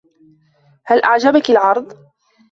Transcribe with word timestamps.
هل 0.85 1.03
أعجبكِ 1.03 1.49
العرض؟ 1.49 1.97